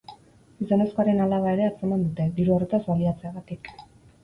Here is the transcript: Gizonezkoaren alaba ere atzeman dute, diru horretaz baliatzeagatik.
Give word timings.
Gizonezkoaren 0.61 1.21
alaba 1.25 1.51
ere 1.59 1.67
atzeman 1.67 2.07
dute, 2.07 2.27
diru 2.41 2.57
horretaz 2.57 2.83
baliatzeagatik. 2.91 3.75